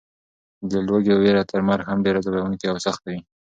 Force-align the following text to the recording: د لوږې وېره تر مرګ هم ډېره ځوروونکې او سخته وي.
د 0.69 0.71
لوږې 0.87 1.15
وېره 1.21 1.43
تر 1.51 1.59
مرګ 1.67 1.83
هم 1.89 1.99
ډېره 2.05 2.19
ځوروونکې 2.25 2.65
او 2.71 2.77
سخته 2.85 3.07
وي. 3.11 3.19